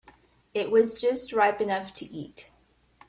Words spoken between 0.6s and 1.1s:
was